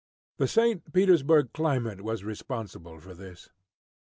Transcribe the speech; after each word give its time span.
The 0.39 0.47
St. 0.47 0.91
Petersburg 0.93 1.53
climate 1.53 2.01
was 2.01 2.23
responsible 2.23 2.99
for 2.99 3.13
this. 3.13 3.49